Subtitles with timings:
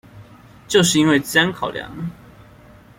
[0.67, 1.95] 就是因為資安考量